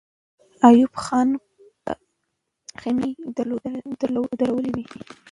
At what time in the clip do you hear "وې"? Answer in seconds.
4.75-4.85